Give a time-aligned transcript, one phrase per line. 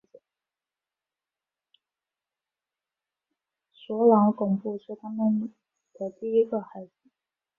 [3.71, 5.53] 索朗贡布是他们
[5.93, 6.91] 的第一个孩子。